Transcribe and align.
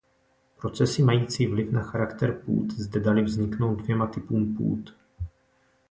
Procesy 0.57 1.03
mající 1.03 1.47
vliv 1.47 1.71
na 1.71 1.83
charakter 1.83 2.39
půd 2.45 2.71
zde 2.71 2.99
daly 2.99 3.23
vzniknout 3.23 3.75
dvěma 3.75 4.07
typům 4.07 4.55
půd. 4.55 4.93